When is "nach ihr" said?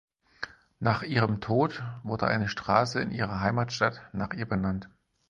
4.13-4.47